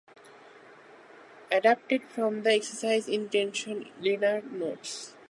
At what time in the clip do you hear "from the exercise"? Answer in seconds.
2.05-3.07